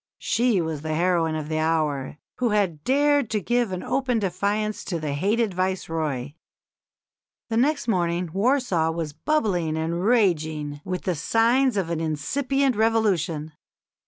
[0.17, 4.99] She was the heroine of the hour, who had dared to give open defiance to
[4.99, 6.31] the hated Viceroy.
[7.49, 13.51] The next morning Warsaw was "bubbling and raging with the signs of an incipient revolution.